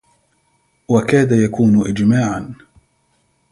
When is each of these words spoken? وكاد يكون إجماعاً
وكاد 0.89 1.31
يكون 1.31 1.81
إجماعاً 1.87 2.55